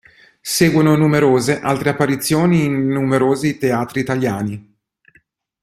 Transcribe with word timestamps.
Seguono 0.41 0.95
numerose 0.95 1.59
altre 1.59 1.91
apparizioni 1.91 2.65
in 2.65 2.87
numerosi 2.87 3.59
teatri 3.59 3.99
italiani. 3.99 4.75